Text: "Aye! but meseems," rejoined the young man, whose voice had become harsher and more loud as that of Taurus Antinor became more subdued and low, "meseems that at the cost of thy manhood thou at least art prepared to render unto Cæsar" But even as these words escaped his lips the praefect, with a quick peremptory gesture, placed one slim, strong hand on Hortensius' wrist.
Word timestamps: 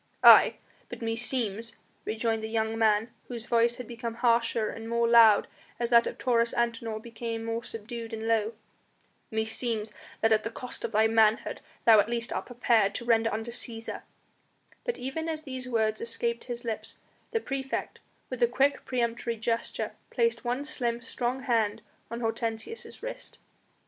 "Aye! 0.23 0.55
but 0.89 1.01
meseems," 1.03 1.77
rejoined 2.05 2.41
the 2.41 2.47
young 2.47 2.75
man, 2.75 3.11
whose 3.27 3.45
voice 3.45 3.75
had 3.75 3.87
become 3.87 4.15
harsher 4.15 4.67
and 4.71 4.89
more 4.89 5.07
loud 5.07 5.45
as 5.79 5.91
that 5.91 6.07
of 6.07 6.17
Taurus 6.17 6.55
Antinor 6.57 6.99
became 6.99 7.45
more 7.45 7.63
subdued 7.63 8.11
and 8.11 8.27
low, 8.27 8.53
"meseems 9.31 9.93
that 10.21 10.31
at 10.31 10.43
the 10.43 10.49
cost 10.49 10.83
of 10.83 10.91
thy 10.91 11.05
manhood 11.05 11.61
thou 11.85 11.99
at 11.99 12.09
least 12.09 12.33
art 12.33 12.47
prepared 12.47 12.95
to 12.95 13.05
render 13.05 13.31
unto 13.31 13.51
Cæsar" 13.51 14.01
But 14.85 14.97
even 14.97 15.29
as 15.29 15.41
these 15.41 15.69
words 15.69 16.01
escaped 16.01 16.45
his 16.45 16.65
lips 16.65 16.97
the 17.29 17.39
praefect, 17.39 17.99
with 18.31 18.41
a 18.41 18.47
quick 18.47 18.85
peremptory 18.85 19.37
gesture, 19.37 19.91
placed 20.09 20.43
one 20.43 20.65
slim, 20.65 21.03
strong 21.03 21.43
hand 21.43 21.83
on 22.09 22.21
Hortensius' 22.21 23.03
wrist. 23.03 23.37